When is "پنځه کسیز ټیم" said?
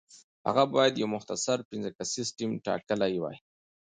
1.71-2.51